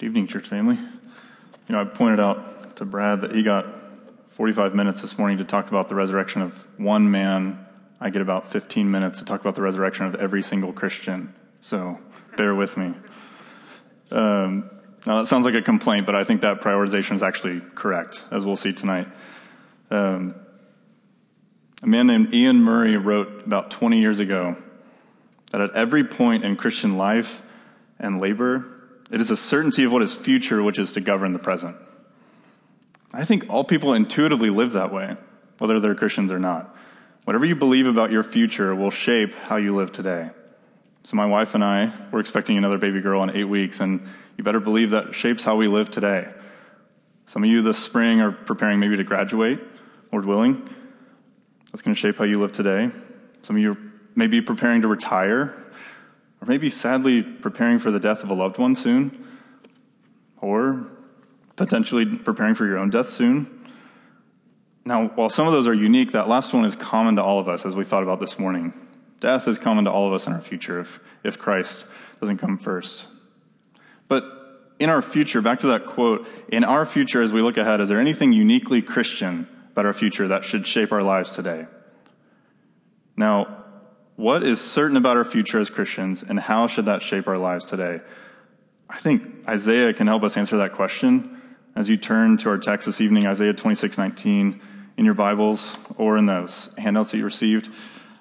[0.00, 0.76] Good evening, church family.
[0.76, 3.66] You know, I pointed out to Brad that he got
[4.30, 7.66] 45 minutes this morning to talk about the resurrection of one man.
[8.00, 11.34] I get about 15 minutes to talk about the resurrection of every single Christian.
[11.60, 11.98] So
[12.34, 12.94] bear with me.
[14.10, 14.70] Um,
[15.04, 18.46] now, that sounds like a complaint, but I think that prioritization is actually correct, as
[18.46, 19.06] we'll see tonight.
[19.90, 20.34] Um,
[21.82, 24.56] a man named Iain Murray wrote about 20 years ago
[25.50, 27.42] that at every point in Christian life
[27.98, 28.79] and labor,
[29.10, 31.76] it is a certainty of what is future which is to govern the present.
[33.12, 35.16] I think all people intuitively live that way,
[35.58, 36.76] whether they're Christians or not.
[37.24, 40.30] Whatever you believe about your future will shape how you live today.
[41.02, 44.44] So, my wife and I, we're expecting another baby girl in eight weeks, and you
[44.44, 46.30] better believe that shapes how we live today.
[47.26, 49.60] Some of you this spring are preparing maybe to graduate,
[50.12, 50.68] Lord willing.
[51.70, 52.90] That's going to shape how you live today.
[53.42, 53.76] Some of you
[54.14, 55.54] may be preparing to retire,
[56.40, 59.26] or maybe sadly preparing for the death of a loved one soon,
[60.40, 60.86] or
[61.56, 63.68] potentially preparing for your own death soon.
[64.84, 67.48] Now, while some of those are unique, that last one is common to all of
[67.48, 68.72] us, as we thought about this morning.
[69.20, 71.84] Death is common to all of us in our future if, if Christ
[72.20, 73.06] doesn't come first.
[74.08, 74.24] But
[74.78, 77.90] in our future, back to that quote, in our future as we look ahead, is
[77.90, 81.66] there anything uniquely Christian about our future that should shape our lives today?
[83.14, 83.64] Now,
[84.20, 87.64] what is certain about our future as Christians, and how should that shape our lives
[87.64, 88.02] today?
[88.88, 91.40] I think Isaiah can help us answer that question
[91.74, 94.60] as you turn to our text this evening, Isaiah 26 19,
[94.98, 97.70] in your Bibles or in those handouts that you received.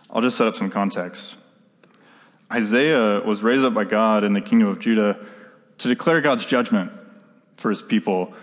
[0.09, 1.35] I'll just set up some context.
[2.49, 5.19] Isaiah was raised up by God in the kingdom of Judah
[5.79, 6.93] to declare God's judgment
[7.57, 8.33] for his people,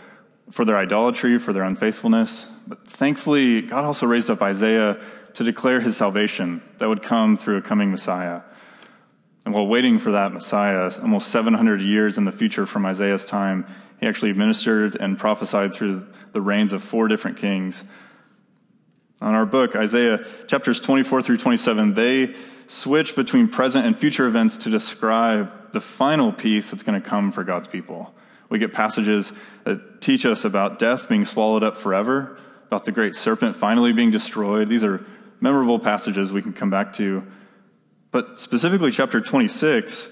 [0.50, 2.48] for their idolatry, for their unfaithfulness.
[2.66, 4.98] But thankfully, God also raised up Isaiah
[5.34, 8.40] to declare his salvation that would come through a coming Messiah.
[9.44, 13.66] And while waiting for that Messiah, almost 700 years in the future from Isaiah's time,
[14.00, 17.84] he actually ministered and prophesied through the reigns of four different kings
[19.20, 22.34] on our book, Isaiah chapters 24 through 27, they
[22.66, 27.32] switch between present and future events to describe the final peace that's going to come
[27.32, 28.14] for God's people.
[28.50, 29.32] We get passages
[29.64, 34.10] that teach us about death being swallowed up forever, about the great serpent finally being
[34.10, 34.68] destroyed.
[34.68, 35.04] These are
[35.40, 37.26] memorable passages we can come back to.
[38.10, 40.08] But specifically, chapter 26,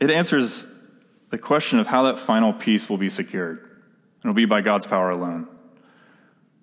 [0.00, 0.66] it answers
[1.30, 3.58] the question of how that final peace will be secured.
[3.58, 5.48] And it'll be by God's power alone.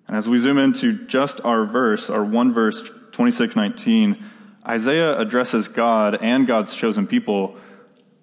[0.08, 4.22] And as we zoom into just our verse, our one verse, 2619,
[4.66, 7.56] Isaiah addresses God and God's chosen people,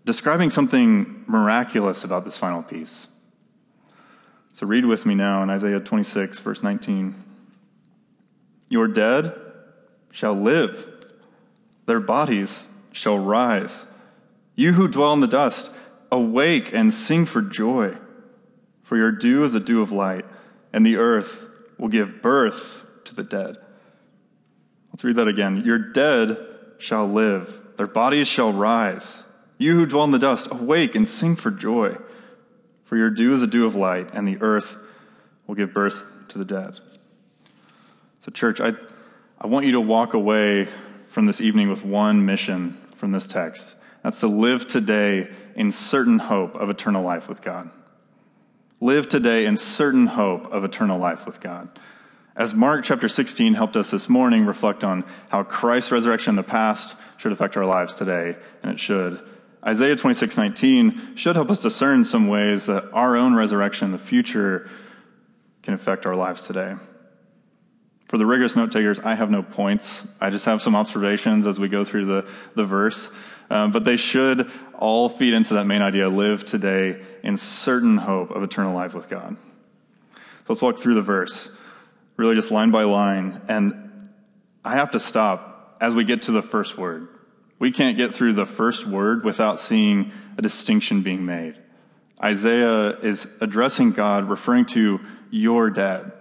[0.06, 3.08] describing something miraculous about this final peace.
[4.58, 7.14] So read with me now in Isaiah 26, verse 19.
[8.70, 9.40] Your dead
[10.10, 11.06] shall live,
[11.86, 13.86] their bodies shall rise.
[14.56, 15.70] You who dwell in the dust,
[16.12, 17.98] awake and sing for joy,
[18.82, 20.26] for your dew is a dew of light,
[20.74, 21.48] and the earth
[21.78, 23.58] will give birth to the dead.
[24.92, 25.62] Let's read that again.
[25.66, 26.36] Your dead
[26.80, 29.24] shall live, their bodies shall rise.
[29.60, 31.98] You who dwell in the dust, awake and sing for joy.
[32.88, 34.78] For your dew is a dew of light, and the earth
[35.46, 36.80] will give birth to the dead.
[38.20, 38.72] So, church, I,
[39.40, 40.70] I want you to walk away
[41.08, 43.76] from this evening with one mission from this text.
[44.04, 47.70] That's to live today in certain hope of eternal life with God.
[48.80, 51.68] Live today in certain hope of eternal life with God.
[52.38, 56.44] As Mark chapter 16 helped us this morning reflect on how Christ's resurrection in the
[56.44, 59.20] past should affect our lives today, and it should.
[59.66, 64.70] Isaiah 26:19 should help us discern some ways that our own resurrection in the future
[65.64, 66.76] can affect our lives today.
[68.08, 70.06] For the rigorous note takers, I have no points.
[70.22, 73.10] I just have some observations as we go through the, the verse.
[73.50, 78.32] Um, but they should all feed into that main idea live today in certain hope
[78.32, 79.36] of eternal life with God.
[80.16, 81.50] So let's walk through the verse,
[82.16, 83.42] really just line by line.
[83.50, 84.10] And
[84.64, 87.10] I have to stop as we get to the first word.
[87.60, 91.56] We can't get through the first word without seeing a distinction being made.
[92.24, 95.00] Isaiah is addressing God, referring to
[95.32, 96.12] your dead.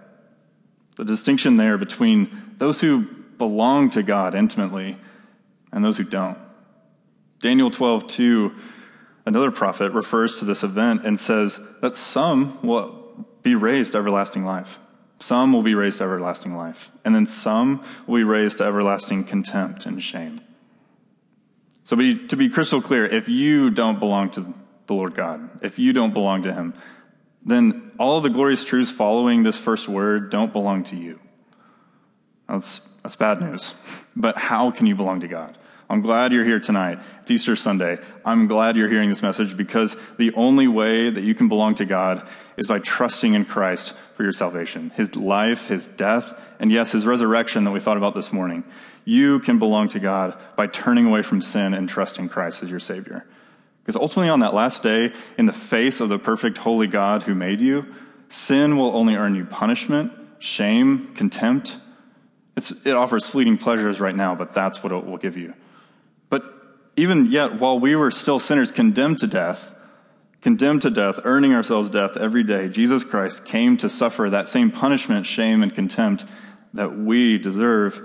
[0.95, 3.01] The distinction there between those who
[3.37, 4.97] belong to God intimately
[5.71, 6.37] and those who don't.
[7.39, 8.55] Daniel 12, 2,
[9.27, 14.43] another prophet refers to this event and says that some will be raised to everlasting
[14.43, 14.79] life.
[15.19, 16.91] Some will be raised to everlasting life.
[17.05, 20.41] And then some will be raised to everlasting contempt and shame.
[21.87, 24.53] So be, to be crystal clear, if you don't belong to
[24.87, 26.73] the Lord God, if you don't belong to Him,
[27.45, 31.17] then all the glorious truths following this first word don't belong to you.
[32.49, 33.73] That's, that's bad news.
[34.17, 35.57] But how can you belong to God?
[35.89, 36.99] I'm glad you're here tonight.
[37.21, 37.97] It's Easter Sunday.
[38.25, 41.85] I'm glad you're hearing this message because the only way that you can belong to
[41.85, 44.89] God is by trusting in Christ for your salvation.
[44.95, 48.65] His life, His death, and yes, His resurrection that we thought about this morning.
[49.05, 52.81] You can belong to God by turning away from sin and trusting Christ as your
[52.81, 53.25] Savior.
[53.81, 57.33] Because ultimately, on that last day, in the face of the perfect, holy God who
[57.33, 57.85] made you,
[58.27, 61.77] sin will only earn you punishment, shame, contempt.
[62.57, 65.53] It's, it offers fleeting pleasures right now, but that's what it will give you.
[66.97, 69.73] Even yet, while we were still sinners condemned to death,
[70.41, 74.71] condemned to death, earning ourselves death every day, Jesus Christ came to suffer that same
[74.71, 76.25] punishment, shame, and contempt
[76.73, 78.01] that we deserve,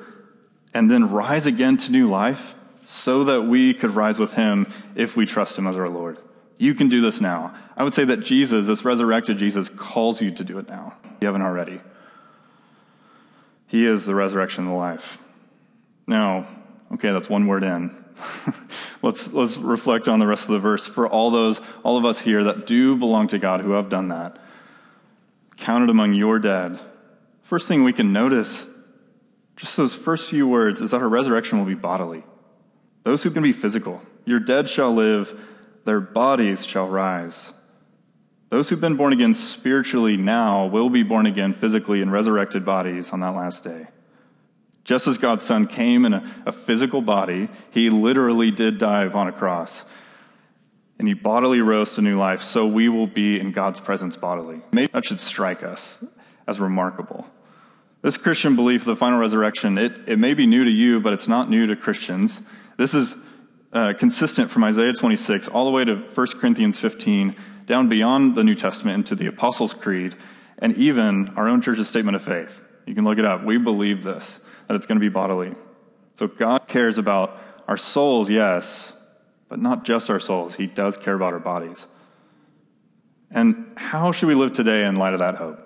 [0.75, 2.55] and then rise again to new life
[2.85, 6.19] so that we could rise with him if we trust him as our Lord.
[6.59, 7.55] You can do this now.
[7.77, 10.95] I would say that Jesus, this resurrected Jesus, calls you to do it now.
[11.23, 11.81] You haven't already.
[13.67, 15.17] He is the resurrection and the life.
[16.07, 16.47] Now,
[16.93, 17.97] okay, that's one word in.
[19.03, 20.87] let's, let's reflect on the rest of the verse.
[20.87, 24.09] For all those, all of us here that do belong to God who have done
[24.09, 24.39] that,
[25.57, 26.81] counted among your dead.
[27.43, 28.67] First thing we can notice,
[29.57, 32.25] just those first few words, is that our resurrection will be bodily.
[33.05, 34.01] Those who can be physical.
[34.25, 35.39] Your dead shall live,
[35.85, 37.53] their bodies shall rise.
[38.51, 43.11] Those who've been born again spiritually now will be born again physically in resurrected bodies
[43.11, 43.89] on that last day.
[44.85, 49.29] Just as God's Son came in a, a, physical body, he literally did die upon
[49.29, 49.85] a cross.
[50.99, 54.61] And he bodily rose to new life, so we will be in God's presence bodily.
[54.73, 55.99] Maybe that should strike us
[56.47, 57.27] as remarkable.
[58.03, 61.13] This Christian belief of the final resurrection, it, it may be new to you, but
[61.13, 62.41] it's not new to Christians.
[62.77, 63.15] This is
[63.73, 67.37] uh, consistent from Isaiah 26 all the way to 1 Corinthians 15,
[67.67, 70.17] down beyond the New Testament into the Apostles' Creed,
[70.59, 72.63] and even our own church's statement of faith.
[72.87, 73.45] You can look it up.
[73.45, 74.41] We believe this
[74.73, 75.55] that it's going to be bodily.
[76.15, 77.39] So God cares about
[77.69, 78.95] our souls, yes,
[79.51, 80.55] but not just our souls.
[80.55, 81.87] He does care about our bodies.
[83.31, 85.63] And how should we live today in light of that hope?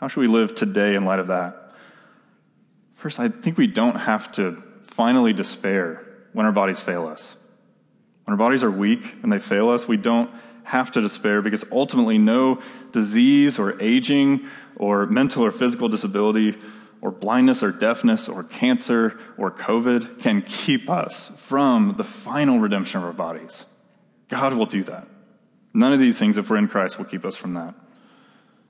[0.00, 1.74] How should we live today in light of that?
[2.96, 7.36] First, I think we don't have to finally despair when our bodies fail us.
[8.24, 10.28] When our bodies are weak and they fail us, we don't
[10.64, 12.60] have to despair because ultimately no
[12.90, 16.56] disease or aging or mental or physical disability
[17.04, 22.96] or blindness or deafness or cancer or COVID can keep us from the final redemption
[22.96, 23.66] of our bodies.
[24.28, 25.06] God will do that.
[25.74, 27.74] None of these things, if we're in Christ, will keep us from that.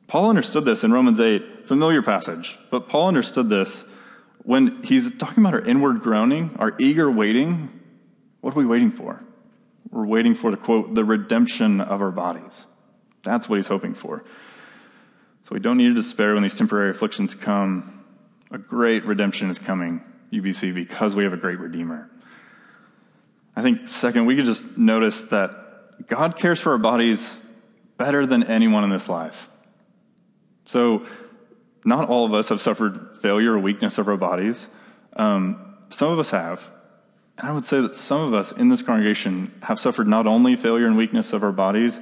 [0.09, 3.85] Paul understood this in Romans 8, familiar passage, but Paul understood this
[4.43, 7.81] when he's talking about our inward groaning, our eager waiting.
[8.41, 9.23] What are we waiting for?
[9.91, 12.67] We're waiting for the quote, the redemption of our bodies.
[13.23, 14.25] That's what he's hoping for.
[15.45, 17.94] So we don't need to despair when these temporary afflictions come
[18.55, 20.01] a great redemption is coming,
[20.33, 22.09] UBC, because we have a great Redeemer.
[23.56, 27.37] I think, second, we could just notice that God cares for our bodies
[27.97, 29.49] better than anyone in this life.
[30.67, 31.05] So,
[31.85, 34.69] not all of us have suffered failure or weakness of our bodies.
[35.15, 36.71] Um, some of us have.
[37.39, 40.55] And I would say that some of us in this congregation have suffered not only
[40.55, 42.01] failure and weakness of our bodies,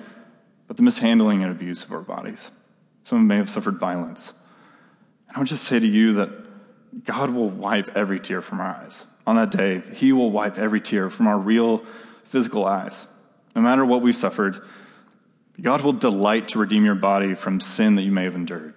[0.68, 2.50] but the mishandling and abuse of our bodies.
[3.04, 4.34] Some may have suffered violence.
[5.32, 6.28] And I would just say to you that
[7.06, 9.06] God will wipe every tear from our eyes.
[9.26, 11.86] On that day, He will wipe every tear from our real
[12.24, 13.06] physical eyes.
[13.56, 14.62] No matter what we've suffered,
[15.58, 18.74] God will delight to redeem your body from sin that you may have endured.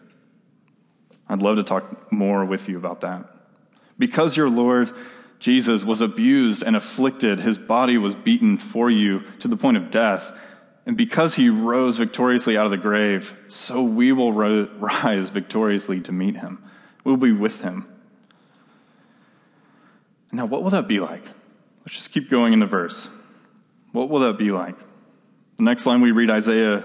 [1.27, 3.25] I'd love to talk more with you about that.
[3.99, 4.91] Because your Lord
[5.39, 9.91] Jesus was abused and afflicted, his body was beaten for you to the point of
[9.91, 10.31] death.
[10.85, 15.99] And because he rose victoriously out of the grave, so we will ro- rise victoriously
[16.01, 16.63] to meet him.
[17.03, 17.87] We'll be with him.
[20.31, 21.23] Now, what will that be like?
[21.85, 23.09] Let's just keep going in the verse.
[23.91, 24.75] What will that be like?
[25.57, 26.83] The next line we read Isaiah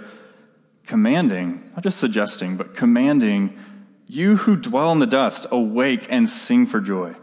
[0.87, 3.59] commanding, not just suggesting, but commanding,
[4.07, 7.15] you who dwell in the dust, awake and sing for joy.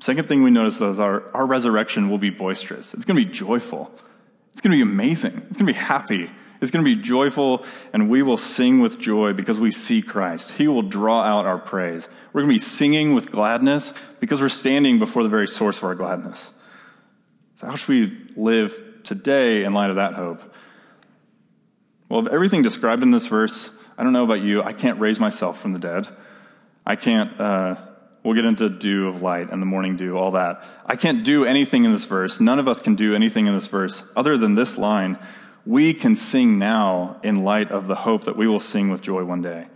[0.00, 2.92] Second thing we notice though is our, our resurrection will be boisterous.
[2.92, 3.92] It's going to be joyful.
[4.52, 5.36] It's going to be amazing.
[5.48, 6.30] It's going to be happy.
[6.62, 10.52] It's going to be joyful, and we will sing with joy because we see Christ.
[10.52, 12.06] He will draw out our praise.
[12.32, 15.84] We're going to be singing with gladness because we're standing before the very source of
[15.84, 16.52] our gladness.
[17.56, 20.40] So, how should we live today in light of that hope?
[22.08, 25.18] Well, of everything described in this verse, I don't know about you, I can't raise
[25.18, 26.06] myself from the dead.
[26.86, 27.76] I can't, uh,
[28.22, 30.64] we'll get into dew of light and the morning dew, all that.
[30.86, 32.40] I can't do anything in this verse.
[32.40, 35.18] None of us can do anything in this verse other than this line
[35.64, 39.24] we can sing now in light of the hope that we will sing with joy
[39.24, 39.68] one day.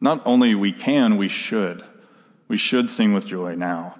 [0.00, 1.84] Not only we can, we should.
[2.48, 3.96] We should sing with joy now.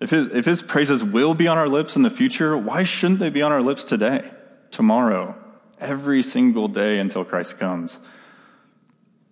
[0.00, 3.20] If his, if his praises will be on our lips in the future, why shouldn't
[3.20, 4.30] they be on our lips today,
[4.70, 5.36] tomorrow,
[5.80, 7.98] every single day until Christ comes?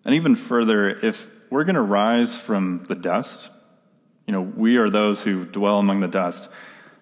[0.04, 3.50] And even further, if we're going to rise from the dust,
[4.26, 6.48] you know, we are those who dwell among the dust,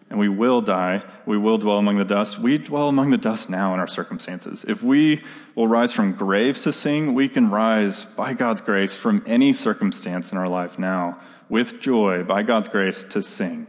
[0.08, 1.04] and we will die.
[1.24, 2.40] We will dwell among the dust.
[2.40, 4.64] We dwell among the dust now in our circumstances.
[4.66, 5.22] If we
[5.54, 10.32] will rise from graves to sing, we can rise by God's grace from any circumstance
[10.32, 13.68] in our life now with joy by God's grace to sing.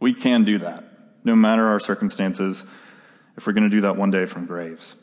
[0.00, 0.82] We can do that,
[1.22, 2.64] no matter our circumstances,
[3.36, 4.96] if we're going to do that one day from graves.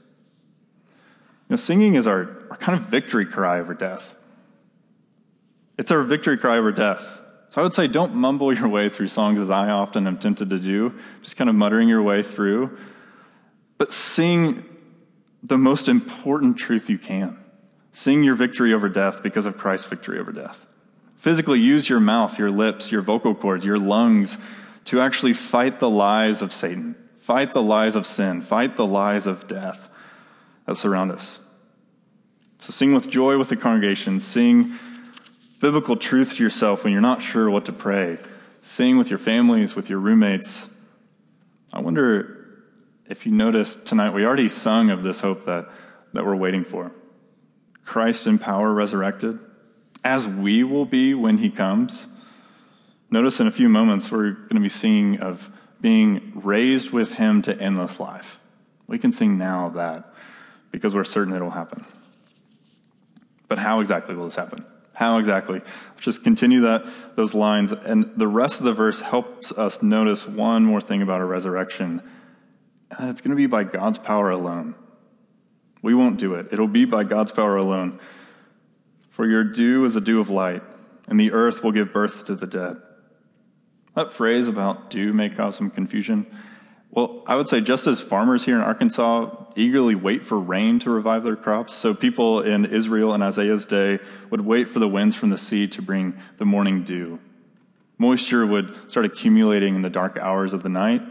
[1.47, 4.15] You know, singing is our, our kind of victory cry over death.
[5.77, 7.21] It's our victory cry over death.
[7.49, 10.49] So I would say don't mumble your way through songs as I often am tempted
[10.49, 12.77] to do, just kind of muttering your way through,
[13.77, 14.65] but sing
[15.43, 17.37] the most important truth you can.
[17.91, 20.65] Sing your victory over death because of Christ's victory over death.
[21.15, 24.37] Physically use your mouth, your lips, your vocal cords, your lungs
[24.85, 29.27] to actually fight the lies of Satan, fight the lies of sin, fight the lies
[29.27, 29.89] of death
[30.65, 31.39] that surround us.
[32.59, 34.73] So sing with joy with the congregation, sing
[35.63, 38.17] biblical truth to yourself when you're not sure what to pray.
[38.61, 40.67] Sing with your families, with your roommates.
[41.71, 42.65] I wonder
[43.07, 45.69] if you noticed tonight, we already sung of this hope that,
[46.11, 46.91] that we're waiting for.
[47.85, 49.39] Christ in power resurrected,
[50.03, 52.09] as we will be when he comes.
[53.09, 57.41] Notice in a few moments, we're going to be singing of being raised with him
[57.41, 58.37] to endless life.
[58.85, 60.13] We can sing now of that
[60.71, 61.85] because we're certain it'll happen.
[63.47, 64.65] But how exactly will this happen?
[64.93, 65.59] How exactly?
[65.59, 66.85] Let's just continue that
[67.15, 71.19] those lines, and the rest of the verse helps us notice one more thing about
[71.19, 72.01] a resurrection,
[72.91, 74.75] and it's going to be by God's power alone.
[75.81, 76.47] We won't do it.
[76.51, 77.99] It'll be by God's power alone.
[79.09, 80.63] For your dew is a dew of light,
[81.07, 82.77] and the earth will give birth to the dead.
[83.95, 86.25] That phrase about dew may cause some confusion.
[86.93, 90.91] Well, I would say just as farmers here in Arkansas eagerly wait for rain to
[90.91, 93.97] revive their crops, so people in Israel in Isaiah's day
[94.29, 97.19] would wait for the winds from the sea to bring the morning dew.
[97.97, 101.01] Moisture would start accumulating in the dark hours of the night,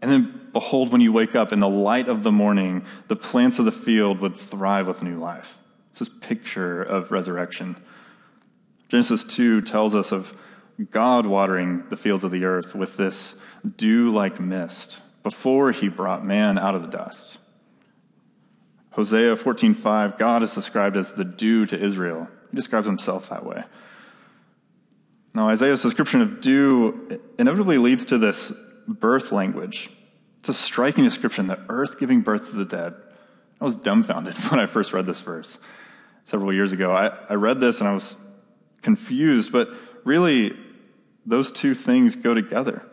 [0.00, 3.58] and then behold, when you wake up in the light of the morning, the plants
[3.58, 5.58] of the field would thrive with new life.
[5.90, 7.74] It's this picture of resurrection.
[8.88, 10.32] Genesis 2 tells us of
[10.92, 13.34] God watering the fields of the earth with this
[13.76, 17.38] dew like mist before he brought man out of the dust.
[18.92, 22.28] Hosea 14:5, God is described as the dew to Israel.
[22.52, 23.64] He describes himself that way.
[25.34, 28.52] Now, Isaiah's description of dew inevitably leads to this
[28.86, 29.90] birth language.
[30.38, 32.94] It's a striking description, the earth giving birth to the dead.
[33.60, 35.58] I was dumbfounded when I first read this verse
[36.24, 36.92] several years ago.
[36.92, 38.14] I, I read this and I was
[38.80, 39.70] confused, but
[40.04, 40.56] really,
[41.26, 42.86] those two things go together.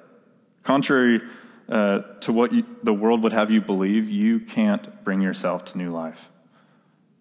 [0.63, 1.21] Contrary
[1.69, 5.77] uh, to what you, the world would have you believe, you can't bring yourself to
[5.77, 6.29] new life.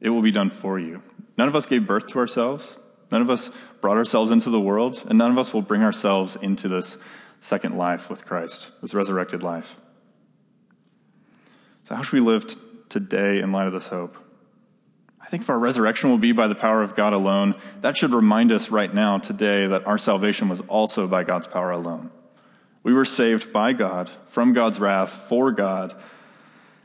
[0.00, 1.02] It will be done for you.
[1.38, 2.76] None of us gave birth to ourselves.
[3.11, 6.37] None of us brought ourselves into the world, and none of us will bring ourselves
[6.37, 6.96] into this
[7.40, 9.76] second life with Christ, this resurrected life.
[11.84, 12.56] So, how should we live t-
[12.88, 14.16] today in light of this hope?
[15.20, 18.12] I think if our resurrection will be by the power of God alone, that should
[18.12, 22.11] remind us right now, today, that our salvation was also by God's power alone.
[22.83, 25.95] We were saved by God, from God's wrath, for God,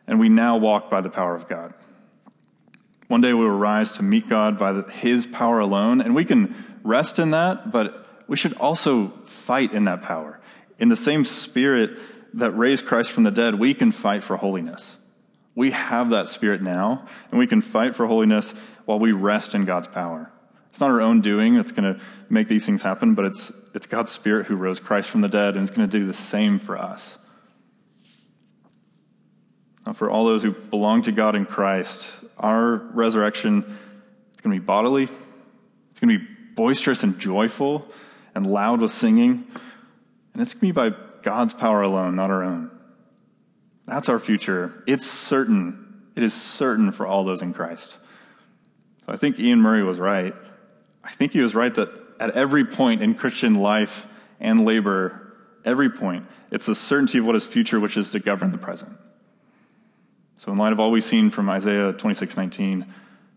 [0.06, 1.74] and we now walk by the power of God.
[3.08, 6.26] One day we will rise to meet God by the, His power alone, and we
[6.26, 10.40] can rest in that, but we should also fight in that power.
[10.78, 11.98] In the same spirit
[12.34, 14.98] that raised Christ from the dead, we can fight for holiness.
[15.56, 18.54] We have that spirit now, and we can fight for holiness
[18.86, 20.32] while we rest in God's power.
[20.70, 22.00] It's not our own doing that's going to
[22.30, 25.56] make these things happen, but it's, it's God's Spirit who rose Christ from the dead
[25.56, 27.20] and is going to do the same for us.
[29.86, 33.60] Now, for all those who belong to God in Christ, our resurrection
[34.34, 37.88] is going to be bodily, it's going to be boisterous and joyful
[38.34, 39.46] and loud with singing,
[40.34, 40.90] and it's going to be by
[41.22, 42.72] God's power alone, not our own.
[43.86, 44.84] That's our future.
[44.88, 46.10] It's certain.
[46.16, 47.96] It is certain for all those in Christ.
[49.06, 50.34] So I think Iain Murray was right.
[51.04, 54.08] I think he was right that at every point in Christian life
[54.40, 55.34] and labor,
[55.66, 58.98] every point, it's the certainty of what is future which is to govern the present.
[60.38, 62.86] So, in light of all we've seen from Isaiah 26 19,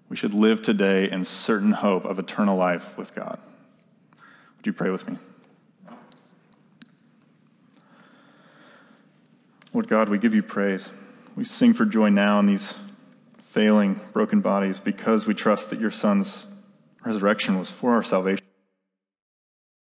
[0.08, 3.38] we should live today in certain hope of eternal life with God.
[4.56, 5.16] Would you pray with me?
[9.72, 10.90] Lord God, we give you praise.
[11.36, 12.74] We sing for joy now in these
[13.38, 16.46] failing, broken bodies because we trust that your Son's
[17.04, 18.44] resurrection was for our salvation.